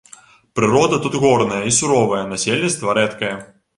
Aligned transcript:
Прырода 0.59 0.97
тут 1.03 1.17
горная 1.25 1.61
і 1.73 1.73
суровая, 1.81 2.25
насельніцтва 2.33 2.97
рэдкае. 3.01 3.35